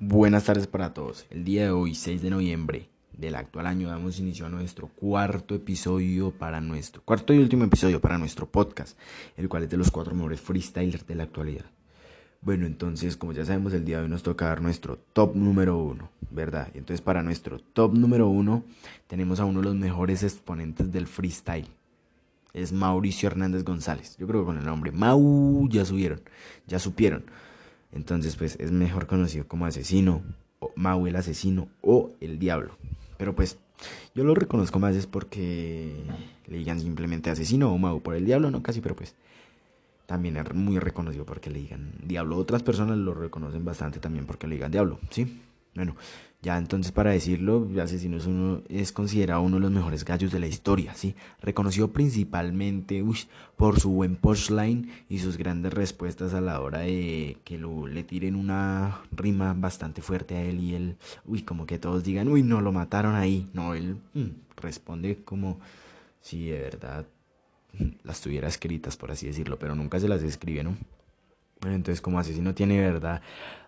[0.00, 1.26] Buenas tardes para todos.
[1.28, 5.56] El día de hoy, 6 de noviembre del actual año, damos inicio a nuestro cuarto
[5.56, 8.96] episodio para nuestro cuarto y último episodio para nuestro podcast,
[9.36, 11.64] el cual es de los cuatro mejores freestylers de la actualidad.
[12.42, 15.76] Bueno, entonces, como ya sabemos, el día de hoy nos toca dar nuestro top número
[15.76, 16.68] uno, ¿verdad?
[16.74, 18.62] Entonces, para nuestro top número uno,
[19.08, 21.66] tenemos a uno de los mejores exponentes del freestyle.
[22.52, 24.16] Es Mauricio Hernández González.
[24.16, 26.20] Yo creo que con el nombre Mau ya subieron,
[26.68, 27.24] ya supieron.
[27.92, 30.22] Entonces, pues es mejor conocido como asesino,
[30.60, 32.76] o Mau el asesino o el diablo.
[33.16, 33.58] Pero pues
[34.14, 35.94] yo lo reconozco más es porque
[36.46, 39.14] le digan simplemente asesino o Mau por el diablo, no casi, pero pues
[40.06, 42.36] también es muy reconocido porque le digan diablo.
[42.36, 45.42] Otras personas lo reconocen bastante también porque le digan diablo, ¿sí?
[45.74, 45.96] Bueno,
[46.40, 50.38] ya entonces para decirlo, Asesino es, uno, es considerado uno de los mejores gallos de
[50.38, 51.16] la historia, ¿sí?
[51.40, 53.04] Reconocido principalmente
[53.56, 58.04] por su buen punchline y sus grandes respuestas a la hora de que lo, le
[58.04, 60.96] tiren una rima bastante fuerte a él y él,
[61.26, 63.48] uy, como que todos digan, uy, no, lo mataron ahí.
[63.52, 65.58] No, él mm, responde como
[66.20, 67.06] si de verdad
[68.04, 70.76] las tuviera escritas, por así decirlo, pero nunca se las escribe, ¿no?
[71.62, 73.20] Entonces, como asesino tiene verdad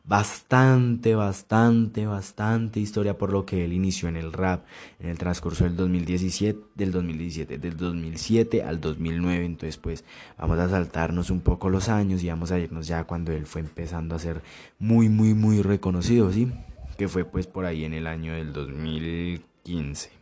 [0.05, 4.64] bastante, bastante, bastante historia por lo que él inició en el rap
[4.98, 9.44] en el transcurso del 2017, del 2017, del 2007 al 2009.
[9.44, 10.05] Entonces, pues
[10.38, 13.60] vamos a saltarnos un poco los años y vamos a irnos ya cuando él fue
[13.60, 14.42] empezando a ser
[14.78, 16.50] muy, muy, muy reconocido, ¿sí?
[16.97, 20.19] Que fue pues por ahí en el año del 2015.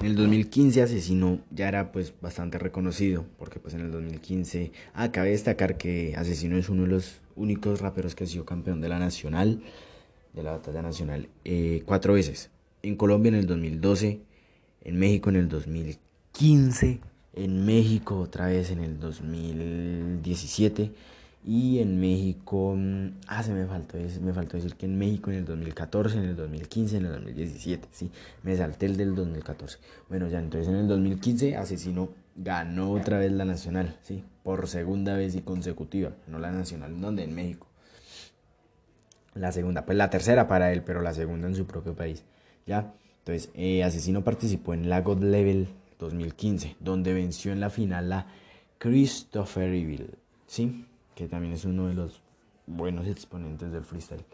[0.00, 5.10] En el 2015 Asesino ya era pues bastante reconocido, porque pues en el 2015, ah,
[5.10, 8.88] cabe destacar que Asesino es uno de los únicos raperos que ha sido campeón de
[8.88, 9.60] la Nacional,
[10.34, 12.50] de la batalla nacional, eh, cuatro veces.
[12.82, 14.20] En Colombia en el 2012,
[14.82, 17.00] en México en el 2015,
[17.32, 20.92] en México otra vez en el 2017
[21.44, 25.38] y en México, mm, ah, se me faltó, me faltó decir que en México en
[25.38, 28.10] el 2014, en el 2015, en el 2017, sí,
[28.42, 29.78] me salté el del 2014.
[30.08, 35.14] Bueno, ya entonces en el 2015 Asesino ganó otra vez la nacional, sí, por segunda
[35.16, 37.24] vez y consecutiva, no la nacional, ¿en dónde?
[37.24, 37.66] En México.
[39.34, 42.24] La segunda, pues la tercera para él, pero la segunda en su propio país,
[42.66, 42.92] ¿ya?
[43.20, 45.68] Entonces, eh, Asesino participó en la God Level
[45.98, 48.26] 2015, donde venció en la final a
[48.78, 50.86] Christopher Evil, ¿sí?
[51.18, 52.22] Que también es uno de los
[52.68, 54.24] buenos exponentes del freestyle.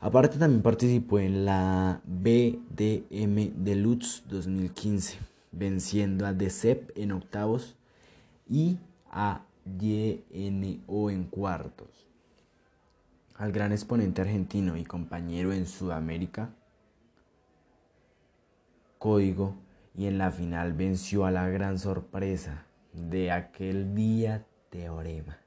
[0.00, 5.18] Aparte también participó en la BDM Deluxe 2015,
[5.52, 7.76] venciendo a Decep en octavos
[8.48, 8.76] y
[9.08, 9.42] a
[9.78, 12.08] YNO en cuartos.
[13.36, 16.50] Al gran exponente argentino y compañero en Sudamérica,
[18.98, 19.54] Código,
[19.96, 25.39] y en la final venció a la gran sorpresa de aquel día Teorema.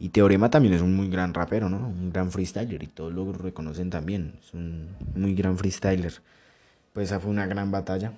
[0.00, 1.88] Y Teorema también es un muy gran rapero, ¿no?
[1.88, 4.34] Un gran freestyler y todos lo reconocen también.
[4.40, 6.12] Es un muy gran freestyler.
[6.92, 8.12] Pues esa fue una gran batalla.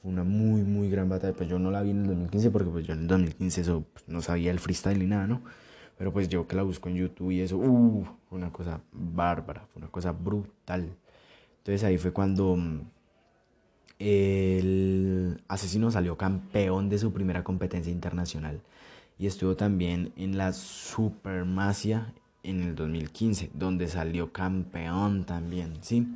[0.00, 1.34] Fue una muy, muy gran batalla.
[1.34, 3.84] Pues yo no la vi en el 2015 porque pues yo en el 2015 eso
[3.92, 5.42] pues, no sabía el freestyle ni nada, ¿no?
[5.98, 9.66] Pero pues yo que la busco en YouTube y eso, uh, fue una cosa bárbara,
[9.72, 10.96] fue una cosa brutal.
[11.58, 12.80] Entonces ahí fue cuando mm,
[13.98, 18.62] el asesino salió campeón de su primera competencia internacional
[19.18, 26.06] y estuvo también en la Supermasia en el 2015, donde salió campeón también, ¿sí?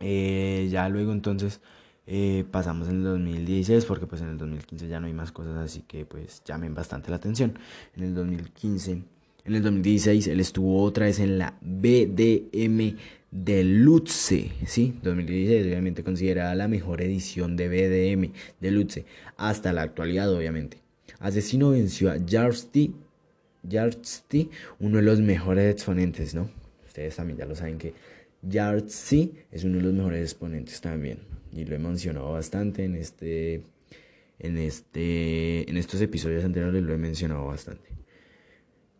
[0.00, 1.60] Eh, ya luego entonces
[2.06, 5.56] eh, pasamos en el 2016, porque pues en el 2015 ya no hay más cosas,
[5.56, 7.58] así que pues llamen bastante la atención.
[7.96, 8.92] En el 2015,
[9.44, 12.96] en el 2016 él estuvo otra vez en la BDM
[13.30, 14.94] de Lutze, ¿sí?
[15.02, 19.06] 2016 obviamente considerada la mejor edición de BDM de Lutze,
[19.36, 20.83] hasta la actualidad obviamente.
[21.24, 22.94] Asesino venció a Jarsty,
[23.66, 26.50] Jarsty, uno de los mejores exponentes, ¿no?
[26.86, 27.94] Ustedes también ya lo saben que
[28.46, 31.20] Jarsty es uno de los mejores exponentes también.
[31.50, 33.62] Y lo he mencionado bastante en este.
[34.38, 35.68] En este.
[35.70, 37.88] En estos episodios anteriores lo he mencionado bastante.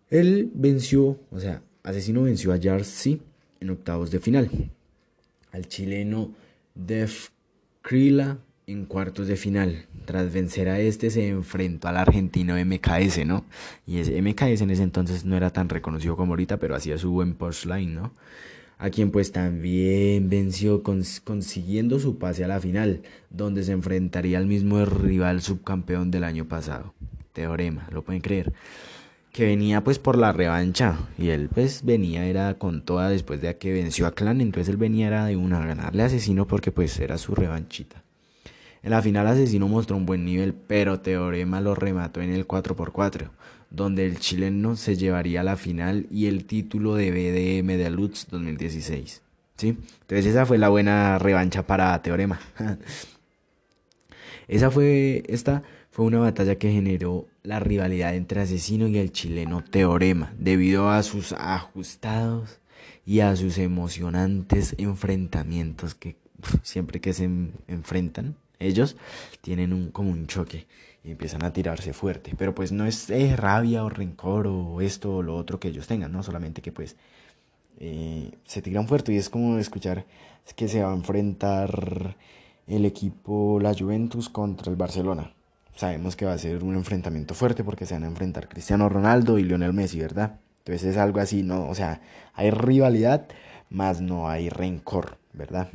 [0.08, 3.20] Él venció, o sea, Asesino venció a Jarsty
[3.60, 4.48] en octavos de final.
[5.52, 6.34] Al chileno
[6.74, 7.28] Def
[7.82, 9.86] Krila en cuartos de final.
[10.04, 13.44] Tras vencer a este se enfrentó al argentino MKS, ¿no?
[13.86, 17.10] Y ese MKS en ese entonces no era tan reconocido como ahorita, pero hacía su
[17.10, 18.14] buen line, ¿no?
[18.78, 24.46] A quien pues también venció consiguiendo su pase a la final, donde se enfrentaría al
[24.46, 26.92] mismo rival subcampeón del año pasado.
[27.32, 28.52] Teorema, lo pueden creer.
[29.32, 33.56] Que venía pues por la revancha y él pues venía era con toda después de
[33.56, 36.70] que venció a Clan, entonces él venía era de una a ganarle a asesino porque
[36.70, 38.03] pues era su revanchita.
[38.84, 43.30] En la final Asesino mostró un buen nivel, pero Teorema lo remató en el 4x4,
[43.70, 49.22] donde el chileno se llevaría la final y el título de BDM de Lutz 2016.
[49.56, 49.68] ¿Sí?
[50.02, 52.38] Entonces esa fue la buena revancha para Teorema.
[54.48, 59.64] esa fue, esta fue una batalla que generó la rivalidad entre Asesino y el chileno
[59.64, 62.60] Teorema, debido a sus ajustados
[63.06, 66.16] y a sus emocionantes enfrentamientos que
[66.62, 67.24] siempre que se
[67.66, 68.96] enfrentan ellos
[69.40, 70.66] tienen un, como un choque
[71.02, 72.34] y empiezan a tirarse fuerte.
[72.36, 76.12] Pero pues no es rabia o rencor o esto o lo otro que ellos tengan,
[76.12, 76.22] ¿no?
[76.22, 76.96] Solamente que pues
[77.78, 80.06] eh, se tiran fuerte y es como escuchar
[80.56, 82.16] que se va a enfrentar
[82.66, 85.32] el equipo, la Juventus contra el Barcelona.
[85.76, 89.38] Sabemos que va a ser un enfrentamiento fuerte porque se van a enfrentar Cristiano Ronaldo
[89.38, 90.38] y Lionel Messi, ¿verdad?
[90.58, 91.68] Entonces es algo así, ¿no?
[91.68, 92.00] O sea,
[92.34, 93.26] hay rivalidad,
[93.70, 95.68] más no hay rencor, ¿verdad?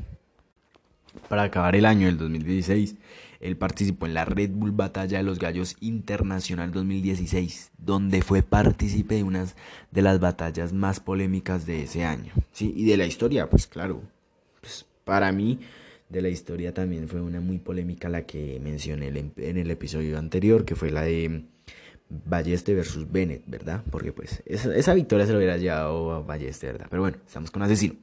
[1.28, 2.96] Para acabar el año del 2016,
[3.40, 9.16] él participó en la Red Bull Batalla de los Gallos Internacional 2016, donde fue partícipe
[9.16, 9.46] de una
[9.92, 12.34] de las batallas más polémicas de ese año.
[12.52, 14.02] Sí, y de la historia, pues claro.
[14.60, 15.60] Pues para mí,
[16.10, 20.66] de la historia también fue una muy polémica la que mencioné en el episodio anterior,
[20.66, 21.46] que fue la de
[22.10, 23.84] Balleste versus Bennett, ¿verdad?
[23.90, 26.88] Porque pues esa, esa victoria se lo hubiera llevado a Balleste, ¿verdad?
[26.90, 27.96] Pero bueno, estamos con Asesino.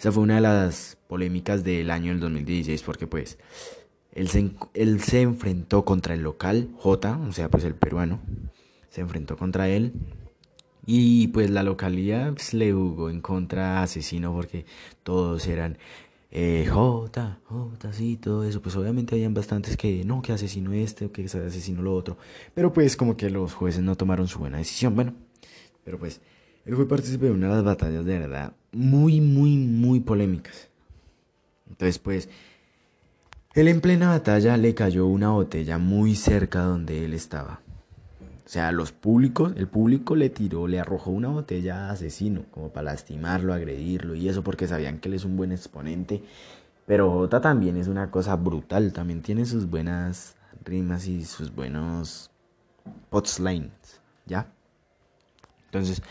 [0.00, 3.36] Esa fue una de las polémicas del año del 2016 porque pues
[4.12, 8.18] él se, él se enfrentó contra el local, J, o sea pues el peruano,
[8.88, 9.92] se enfrentó contra él
[10.86, 14.64] y pues la localidad pues, le jugó en contra asesino porque
[15.02, 15.76] todos eran
[16.30, 18.62] eh, J, J, sí, todo eso.
[18.62, 22.16] Pues obviamente habían bastantes que no, que asesino este que asesino lo otro.
[22.54, 24.94] Pero pues como que los jueces no tomaron su buena decisión.
[24.94, 25.12] Bueno,
[25.84, 26.22] pero pues
[26.66, 30.68] él fue partícipe de una de las batallas de verdad muy, muy, muy polémicas.
[31.68, 32.28] Entonces, pues,
[33.54, 37.60] él en plena batalla le cayó una botella muy cerca donde él estaba.
[38.46, 42.70] O sea, los públicos, el público le tiró, le arrojó una botella a asesino, como
[42.70, 46.22] para lastimarlo, agredirlo, y eso porque sabían que él es un buen exponente.
[46.86, 50.34] Pero Jota también es una cosa brutal, también tiene sus buenas
[50.64, 52.30] rimas y sus buenos
[53.38, 54.48] lines, ¿ya?
[55.66, 56.02] Entonces,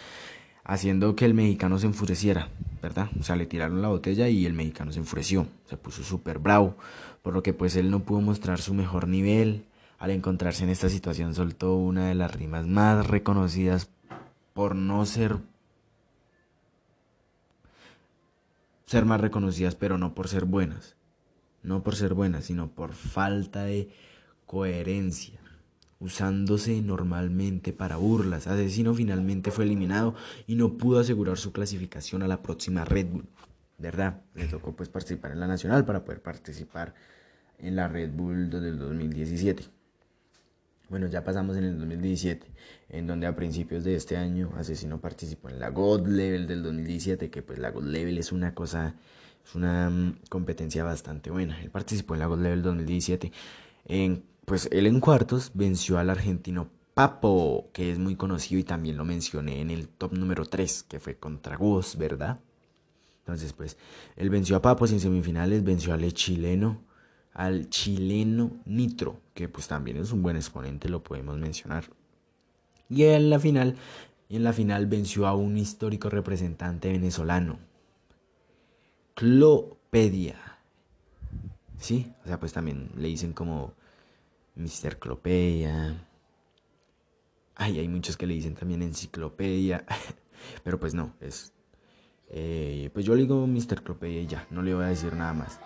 [0.70, 2.50] haciendo que el mexicano se enfureciera,
[2.80, 3.10] ¿verdad?
[3.20, 6.78] O sea, le tiraron la botella y el mexicano se enfureció, se puso súper bravo,
[7.24, 9.66] por lo que pues él no pudo mostrar su mejor nivel.
[9.98, 13.90] Al encontrarse en esta situación soltó una de las rimas más reconocidas
[14.54, 15.38] por no ser
[18.86, 20.96] ser más reconocidas, pero no por ser buenas.
[21.64, 23.90] No por ser buenas, sino por falta de
[24.46, 25.40] coherencia
[26.00, 28.48] usándose normalmente para burlas.
[28.48, 30.16] Asesino finalmente fue eliminado
[30.48, 33.26] y no pudo asegurar su clasificación a la próxima Red Bull.
[33.78, 34.22] ¿Verdad?
[34.36, 36.94] Le tocó pues participar en la nacional para poder participar
[37.60, 39.64] en la Red Bull del 2017.
[40.90, 42.48] Bueno, ya pasamos en el 2017,
[42.90, 47.30] en donde a principios de este año Asesino participó en la God Level del 2017,
[47.30, 48.96] que pues la God Level es una cosa,
[49.46, 51.62] es una mm, competencia bastante buena.
[51.62, 53.32] Él participó en la God Level 2017
[53.86, 58.98] en pues él en cuartos venció al argentino Papo, que es muy conocido y también
[58.98, 62.40] lo mencioné en el top número 3, que fue contra Gus, ¿verdad?
[63.20, 63.78] Entonces, pues,
[64.18, 66.82] él venció a Papo en semifinales, venció al chileno,
[67.32, 71.86] al chileno Nitro, que pues también es un buen exponente, lo podemos mencionar.
[72.90, 73.76] Y en la final,
[74.28, 77.60] en la final venció a un histórico representante venezolano,
[79.14, 80.58] Clopedia.
[81.78, 83.74] Sí, o sea, pues también le dicen como
[84.56, 85.00] Mr.
[85.00, 86.06] Clopedia.
[87.56, 89.86] Ay, hay muchos que le dicen también enciclopedia.
[90.64, 91.54] Pero pues no, es.
[92.30, 93.84] Eh, pues yo le digo Mr.
[93.84, 95.60] Clopedia y ya, no le voy a decir nada más.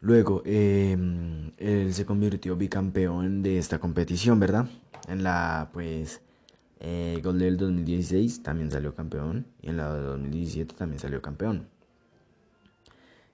[0.00, 4.68] Luego, em, él se convirtió bicampeón de esta competición, ¿verdad?
[5.08, 6.20] En la, pues,
[6.80, 9.46] eh, del 2016 también salió campeón.
[9.60, 11.68] Y en la de 2017 también salió campeón.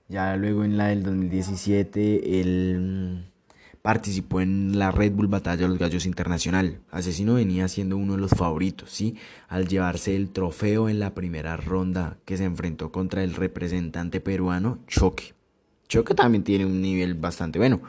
[0.07, 3.25] Ya luego en la del 2017, él
[3.85, 6.79] participó en la Red Bull Batalla de los Gallos Internacional.
[6.89, 9.15] Asesino venía siendo uno de los favoritos, ¿sí?
[9.47, 14.79] Al llevarse el trofeo en la primera ronda que se enfrentó contra el representante peruano
[14.87, 15.35] Choque.
[15.87, 17.83] Choque también tiene un nivel bastante bueno.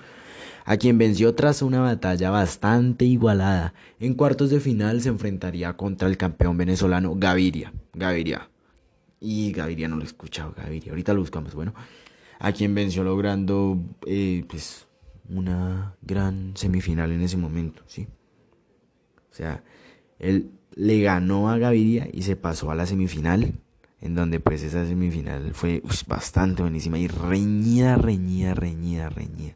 [0.67, 3.73] A quien venció tras una batalla bastante igualada.
[3.99, 7.73] En cuartos de final se enfrentaría contra el campeón venezolano Gaviria.
[7.95, 8.50] Gaviria.
[9.19, 10.93] Y Gaviria no lo he escuchado, Gaviria.
[10.93, 11.55] Ahorita lo buscamos.
[11.55, 11.73] Bueno,
[12.38, 14.86] a quien venció logrando eh, pues
[15.28, 18.06] una gran semifinal en ese momento, ¿sí?
[19.30, 19.62] O sea,
[20.18, 23.54] él le ganó a Gaviria y se pasó a la semifinal,
[24.00, 29.54] en donde pues esa semifinal fue bastante buenísima y reñida, reñida, reñida, reñida,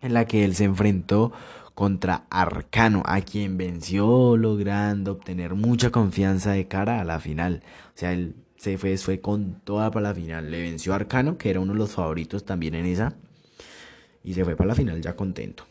[0.00, 1.32] en la que él se enfrentó
[1.74, 7.62] contra Arcano, a quien venció logrando obtener mucha confianza de cara a la final.
[7.94, 10.50] O sea, él se fue, fue con toda para la final.
[10.50, 13.16] Le venció a Arcano, que era uno de los favoritos también en esa.
[14.22, 15.64] Y se fue para la final ya contento.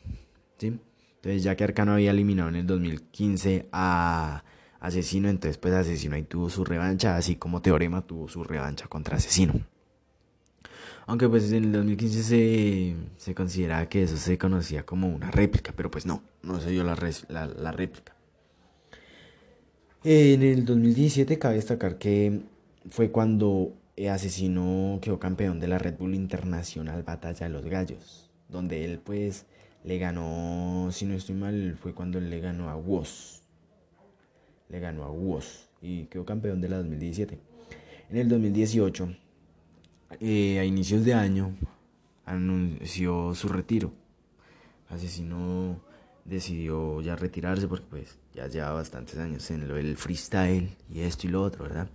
[0.57, 0.79] ¿sí?
[1.15, 4.43] Entonces, ya que Arcano había eliminado en el 2015 a
[4.79, 9.17] Asesino, entonces pues Asesino ahí tuvo su revancha, así como Teorema tuvo su revancha contra
[9.17, 9.59] Asesino.
[11.05, 15.73] Aunque pues en el 2015 se, se consideraba que eso se conocía como una réplica,
[15.75, 16.95] pero pues no, no se dio la,
[17.27, 18.15] la, réplica.
[20.03, 22.41] En el 2017 cabe destacar que
[22.89, 23.73] fue cuando
[24.09, 29.45] Asesino quedó campeón de la Red Bull Internacional Batalla de los Gallos, donde él pues
[29.83, 33.41] le ganó, si no estoy mal, fue cuando le ganó a Woz.
[34.67, 37.39] Le ganó a Woz y quedó campeón de la 2017.
[38.09, 39.15] En el 2018
[40.19, 41.55] eh, a inicios de año
[42.25, 43.93] anunció su retiro.
[44.89, 45.79] Asesino
[46.25, 51.27] decidió ya retirarse porque pues ya lleva bastantes años en lo del freestyle y esto
[51.27, 51.89] y lo otro, ¿verdad?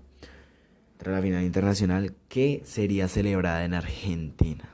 [0.97, 4.74] Tras la final internacional que sería celebrada en Argentina.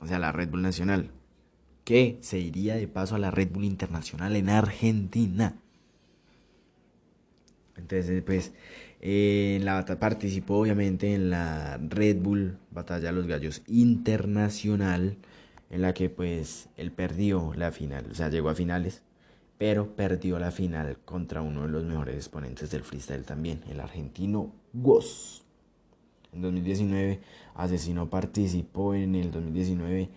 [0.00, 1.10] O sea, la Red Bull Nacional.
[1.84, 5.54] Que se iría de paso a la Red Bull Internacional en Argentina.
[7.76, 8.52] Entonces, pues,
[9.00, 15.16] en la participó obviamente en la Red Bull Batalla de los Gallos Internacional,
[15.70, 19.02] en la que pues él perdió la final, o sea, llegó a finales,
[19.58, 24.52] pero perdió la final contra uno de los mejores exponentes del freestyle también, el argentino
[24.72, 25.44] Woz.
[26.32, 27.20] En 2019,
[27.54, 30.10] Asesino participó en el 2019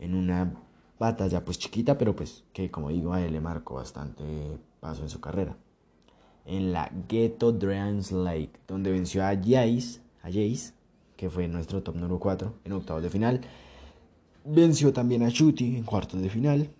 [0.00, 0.54] en una
[0.98, 4.24] batalla pues chiquita, pero pues que como digo a él le marcó bastante
[4.80, 5.56] paso en su carrera
[6.48, 10.72] en la Ghetto Dragons Lake, donde venció a Jace, a Jace,
[11.16, 13.42] que fue nuestro top número 4 en octavos de final.
[14.44, 16.70] Venció también a Chuti en cuartos de final.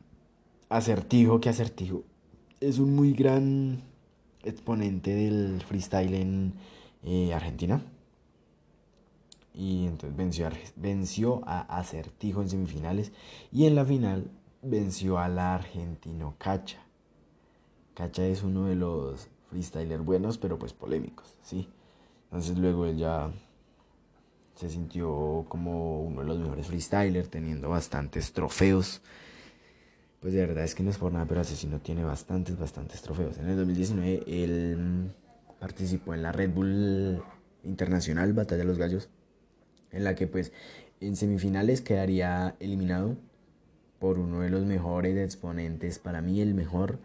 [0.70, 2.02] Acertijo, que Acertijo
[2.60, 3.82] es un muy gran
[4.42, 6.54] exponente del freestyle en
[7.04, 7.82] eh, Argentina.
[9.58, 13.10] Y entonces venció a, venció a Acertijo en semifinales.
[13.50, 14.30] Y en la final
[14.62, 16.78] venció al argentino Cacha.
[17.92, 21.68] Cacha es uno de los freestyler buenos, pero pues polémicos, ¿sí?
[22.26, 23.32] Entonces luego él ya
[24.54, 29.02] se sintió como uno de los mejores freestylers, teniendo bastantes trofeos.
[30.20, 33.38] Pues de verdad es que no es por nada, pero Asesino tiene bastantes, bastantes trofeos.
[33.38, 35.10] En el 2019 él
[35.58, 37.20] participó en la Red Bull
[37.64, 39.08] Internacional Batalla de los Gallos,
[39.92, 40.52] en la que pues
[41.00, 43.16] en semifinales quedaría eliminado
[43.98, 46.98] por uno de los mejores exponentes, para mí el mejor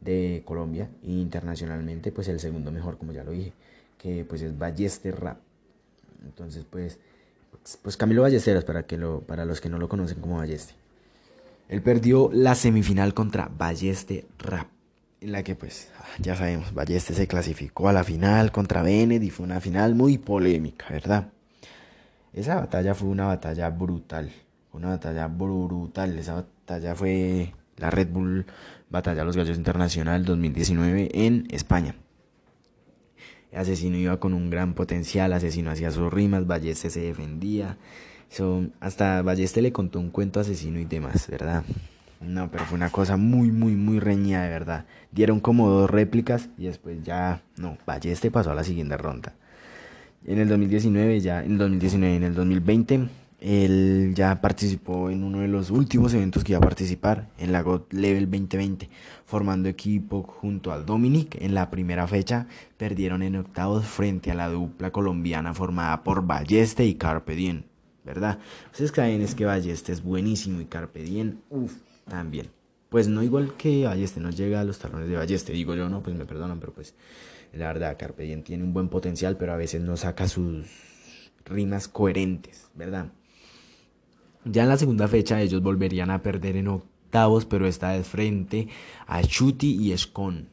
[0.00, 3.52] de Colombia e internacionalmente pues el segundo mejor como ya lo dije
[3.98, 5.38] que pues es Ballester Rap
[6.24, 6.98] entonces pues
[7.82, 10.74] pues Camilo Ballesteros para que lo para los que no lo conocen como Balleste.
[11.68, 14.68] Él perdió la semifinal contra Balleste Rap
[15.20, 15.88] en la que pues
[16.20, 20.18] ya sabemos Balleste se clasificó a la final contra Bennett y fue una final muy
[20.18, 21.32] polémica verdad
[22.36, 24.30] esa batalla fue una batalla brutal
[24.72, 28.46] una batalla brutal esa batalla fue la Red Bull
[28.88, 31.96] Batalla de los Gallos Internacional 2019 en España.
[33.54, 37.78] Asesino iba con un gran potencial, Asesino hacía sus rimas, Balleste se defendía.
[38.80, 41.64] hasta Balleste le contó un cuento a Asesino y demás, ¿verdad?
[42.20, 44.86] No, pero fue una cosa muy, muy, muy reñida, de verdad.
[45.10, 49.34] Dieron como dos réplicas y después ya, no, Balleste pasó a la siguiente ronda.
[50.24, 53.08] En el 2019, ya, en el 2019, en el 2020
[53.40, 57.62] él ya participó en uno de los últimos eventos que iba a participar, en la
[57.62, 58.88] God Level 2020,
[59.24, 61.36] formando equipo junto al Dominic.
[61.40, 62.46] En la primera fecha
[62.76, 67.64] perdieron en octavos frente a la dupla colombiana formada por Balleste y Carpe Diem,
[68.04, 68.38] ¿verdad?
[68.72, 71.74] Ustedes creen es que Balleste es buenísimo y Carpe Diem, uff,
[72.08, 72.48] también.
[72.88, 76.02] Pues no igual que Balleste, no llega a los talones de Balleste, digo yo, no,
[76.02, 76.94] pues me perdonan, pero pues
[77.52, 80.66] la verdad, Carpe Diem tiene un buen potencial, pero a veces no saca sus
[81.44, 83.12] rimas coherentes, ¿verdad?
[84.44, 88.68] Ya en la segunda fecha ellos volverían a perder en octavos, pero esta vez frente
[89.06, 90.48] a Chuti y Escon.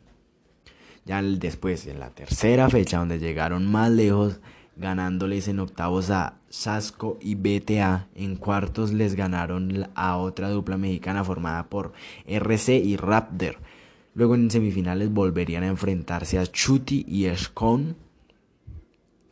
[1.05, 4.39] Ya después, en la tercera fecha, donde llegaron más lejos,
[4.75, 8.07] ganándoles en octavos a Sasco y BTA.
[8.15, 11.93] En cuartos les ganaron a otra dupla mexicana formada por
[12.25, 13.57] RC y Raptor.
[14.15, 17.95] Luego en semifinales volverían a enfrentarse a Chuti y Escon,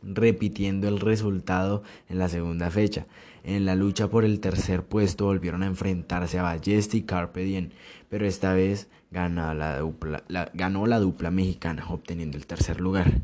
[0.02, 3.06] repitiendo el resultado en la segunda fecha.
[3.44, 7.70] En la lucha por el tercer puesto volvieron a enfrentarse a Ballesta y Carpe Diem,
[8.08, 10.24] pero esta vez ganó la, dupla,
[10.54, 13.20] ganó la dupla mexicana, obteniendo el tercer lugar.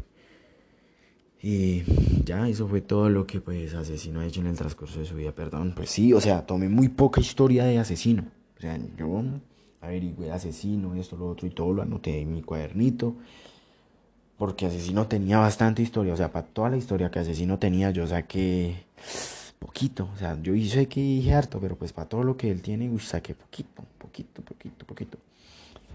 [1.40, 1.82] Y
[2.24, 5.14] ya, eso fue todo lo que pues Asesino ha hecho en el transcurso de su
[5.14, 5.72] vida, perdón.
[5.74, 8.24] Pues sí, o sea, tomé muy poca historia de Asesino.
[8.56, 9.22] O sea, yo
[9.80, 13.14] averigüé asesino, esto, lo otro y todo lo anoté en mi cuadernito.
[14.36, 18.06] Porque asesino tenía bastante historia, o sea, para toda la historia que asesino tenía yo
[18.06, 18.84] saqué
[19.58, 22.62] poquito, o sea, yo hice que dije harto, pero pues para todo lo que él
[22.62, 25.18] tiene, saqué poquito, poquito, poquito, poquito.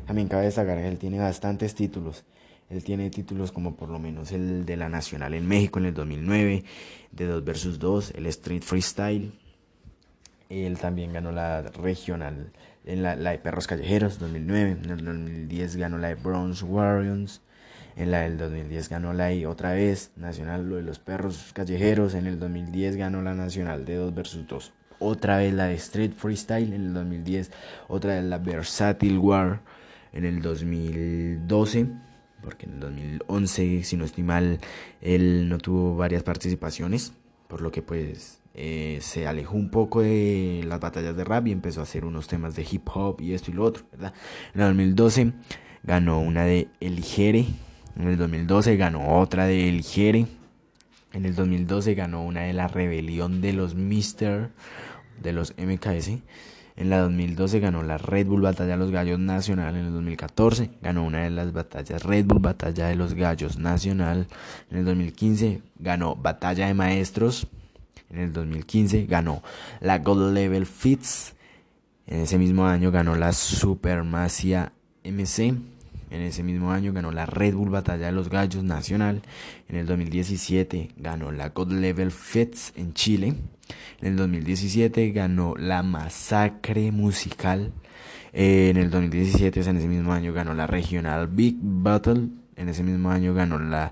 [0.05, 2.25] También cabe destacar que él tiene bastantes títulos.
[2.69, 5.93] Él tiene títulos como por lo menos el de la Nacional en México en el
[5.93, 6.63] 2009,
[7.11, 9.31] de 2 vs 2, el Street Freestyle.
[10.49, 12.51] Él también ganó la regional,
[12.85, 14.77] en la, de Perros Callejeros 2009.
[14.83, 17.41] En el 2010 ganó la de Bronze Warriors.
[17.95, 22.15] En la del 2010 ganó la y otra vez Nacional lo de los Perros Callejeros.
[22.15, 24.73] En el 2010 ganó la Nacional de 2 vs 2.
[24.99, 27.51] Otra vez la de Street Freestyle en el 2010.
[27.87, 29.61] Otra vez la Versatile War
[30.11, 31.87] en el 2012
[32.43, 34.59] porque en el 2011, si no estoy mal,
[35.01, 37.13] él no tuvo varias participaciones,
[37.47, 41.51] por lo que pues eh, se alejó un poco de las batallas de rap y
[41.51, 44.13] empezó a hacer unos temas de hip hop y esto y lo otro, ¿verdad?
[44.53, 45.33] En el 2012
[45.83, 47.45] ganó una de El Jere,
[47.95, 50.27] en el 2012 ganó otra de El Jere,
[51.13, 54.51] en el 2012 ganó una de la rebelión de los Mister,
[55.21, 56.19] de los MKS,
[56.75, 59.75] en la 2012 ganó la Red Bull Batalla de los Gallos Nacional.
[59.75, 64.27] En el 2014 ganó una de las batallas Red Bull Batalla de los Gallos Nacional.
[64.71, 67.47] En el 2015 ganó Batalla de Maestros.
[68.13, 69.41] En el 2015 ganó
[69.81, 71.33] la Gold Level Fits.
[72.05, 74.71] En ese mismo año ganó la Supermasia
[75.03, 75.55] MC.
[76.11, 79.23] En ese mismo año ganó la Red Bull Batalla de los Gallos Nacional.
[79.67, 83.33] En el 2017 ganó la God Level Fits en Chile.
[83.99, 87.71] En el 2017 ganó la Masacre Musical.
[88.31, 92.27] en el 2017, en ese mismo año, ganó la Regional Big Battle.
[92.57, 93.91] En ese mismo año ganó la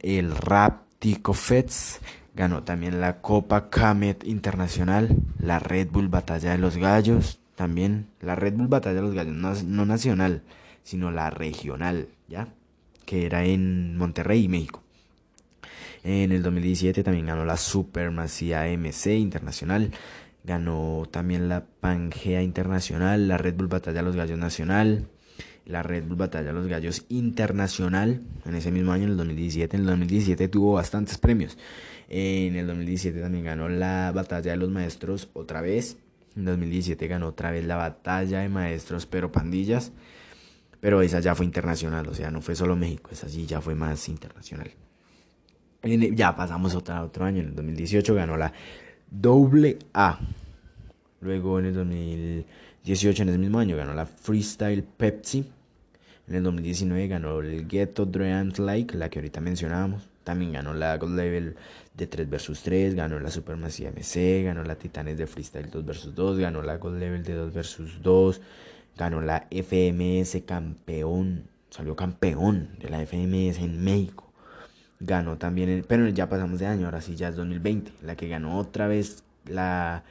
[0.00, 2.00] el Rap Tico Fets.
[2.34, 8.34] Ganó también la Copa Kamet Internacional, la Red Bull Batalla de los Gallos, también la
[8.34, 10.42] Red Bull Batalla de los Gallos, no, no nacional,
[10.82, 12.48] sino la regional, ¿ya?
[13.06, 14.82] Que era en Monterrey, México.
[16.02, 19.92] En el 2017 también ganó la Supermasía MC Internacional.
[20.44, 25.08] Ganó también la Pangea Internacional, la Red Bull Batalla de los Gallos Nacional,
[25.66, 28.20] la Red Bull Batalla de los Gallos Internacional.
[28.44, 29.76] En ese mismo año, en el 2017.
[29.76, 31.56] En el 2017 tuvo bastantes premios.
[32.08, 35.96] En el 2017 también ganó la Batalla de los Maestros otra vez.
[36.36, 39.92] En 2017 ganó otra vez la Batalla de Maestros, pero pandillas.
[40.80, 43.74] Pero esa ya fue internacional, o sea, no fue solo México, esa sí ya fue
[43.74, 44.70] más internacional.
[45.82, 48.52] Ya pasamos otro año, en el 2018 ganó la
[49.10, 50.18] doble A.
[51.22, 52.44] Luego en el
[52.84, 55.50] 2018, en ese mismo año, ganó la Freestyle Pepsi.
[56.28, 60.06] En el 2019 ganó el Ghetto Dreams Like, la que ahorita mencionábamos.
[60.22, 61.56] También ganó la Gold Level
[61.94, 66.14] de 3 vs 3, ganó la Supermassive MC, ganó la Titanes de Freestyle 2 vs
[66.14, 68.40] 2, ganó la Gold Level de 2 vs 2,
[68.98, 74.30] ganó la FMS campeón, salió campeón de la FMS en México.
[75.00, 78.58] Ganó también, pero ya pasamos de año, ahora sí ya es 2020, la que ganó
[78.58, 80.04] otra vez la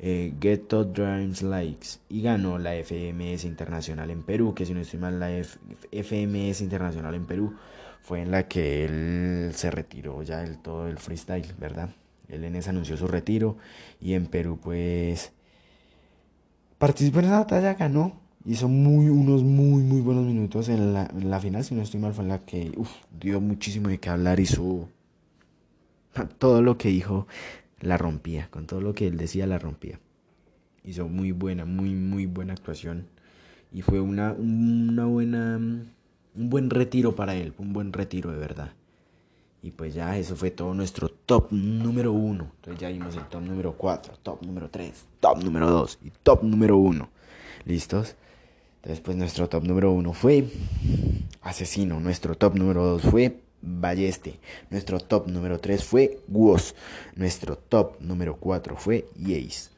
[0.00, 4.98] eh, Ghetto Dreams Likes y ganó la FMS Internacional en Perú, que si no estoy
[4.98, 7.54] mal, la FMS Internacional en Perú
[8.00, 11.90] fue en la que él se retiró ya del todo el freestyle, ¿verdad?
[12.28, 13.56] Él en esa anunció su retiro
[14.00, 15.32] y en Perú pues
[16.78, 21.64] participó en esa batalla, ganó hizo muy, unos muy, muy buenos minutos en la, final,
[21.64, 22.72] si no estoy mal, fue en la que
[23.20, 24.88] dio muchísimo de qué hablar, hizo
[26.38, 27.26] todo lo que dijo,
[27.80, 29.98] la rompía, con todo lo que él decía, la rompía.
[30.84, 33.06] Hizo muy buena, muy, muy buena actuación.
[33.72, 38.72] Y fue una, una buena, un buen retiro para él, un buen retiro de verdad.
[39.62, 42.52] Y pues ya eso fue todo nuestro top número uno.
[42.56, 46.42] Entonces ya vimos el top número 4, top número 3, top número 2 y top
[46.42, 47.08] número 1.
[47.66, 48.16] ¿Listos?
[48.76, 50.46] Entonces, pues nuestro top número uno fue
[51.42, 52.00] Asesino.
[52.00, 54.38] Nuestro top número dos fue Balleste.
[54.70, 56.74] Nuestro top número tres fue Woz.
[57.14, 59.70] Nuestro top número cuatro fue Yace.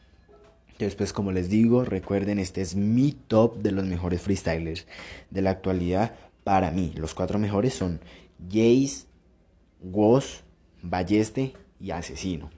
[0.69, 4.87] Entonces, pues como les digo, recuerden, este es mi top de los mejores freestylers
[5.31, 6.15] de la actualidad
[6.45, 6.93] para mí.
[6.97, 8.01] Los cuatro mejores son
[8.49, 9.07] Jace,
[9.81, 10.43] Woz,
[10.83, 12.51] Balleste y Asesino.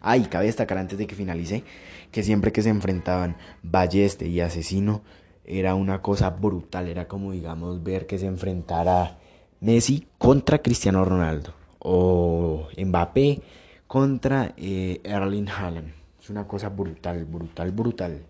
[0.00, 1.64] Ah, cabe destacar antes de que finalice
[2.10, 5.02] que siempre que se enfrentaban Balleste y Asesino,
[5.44, 9.18] era una cosa brutal, era como digamos ver que se enfrentara
[9.62, 13.40] Messi contra Cristiano Ronaldo o Mbappé
[13.86, 15.94] contra eh, Erling Haaland.
[16.20, 18.26] Es una cosa brutal, brutal, brutal.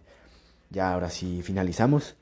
[0.68, 2.16] Ya ahora sí finalizamos.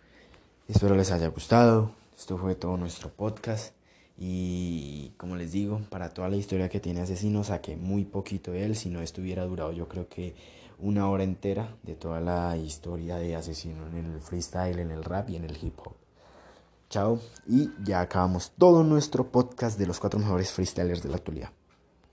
[0.69, 1.91] Espero les haya gustado.
[2.17, 3.75] Esto fue todo nuestro podcast.
[4.17, 8.65] Y como les digo, para toda la historia que tiene Asesino, saqué muy poquito de
[8.65, 8.77] él.
[8.77, 10.37] Si no estuviera durado, yo creo que
[10.79, 15.31] una hora entera de toda la historia de Asesino en el freestyle, en el rap
[15.31, 16.00] y en el hip hop.
[16.91, 21.51] Chao y ya acabamos todo nuestro podcast de los cuatro mejores freestylers de la actualidad.